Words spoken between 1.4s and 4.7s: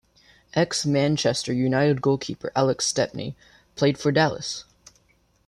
United goalkeeper, Alex Stepney played for Dallas.